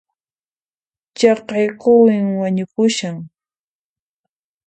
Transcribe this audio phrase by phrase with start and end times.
[1.17, 3.15] Chaqay quwin wañupushan